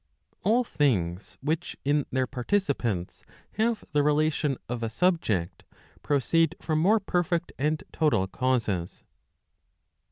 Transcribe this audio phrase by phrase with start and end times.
[0.41, 5.63] All things which in their participants have the relation of a subject,
[6.01, 9.03] proceed from more perfect and total causes.